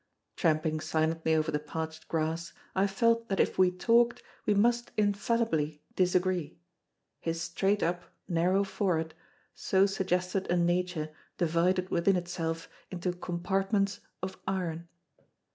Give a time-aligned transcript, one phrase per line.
[0.35, 5.83] Tramping silently over the parched grass, I felt that if we talked, we must infallibly
[5.95, 6.57] disagree;
[7.19, 9.13] his straight up, narrow forehead
[9.53, 14.87] so suggested a nature divided within itself into compartments of iron.